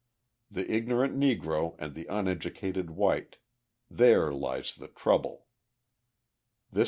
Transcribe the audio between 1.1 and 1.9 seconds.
Negro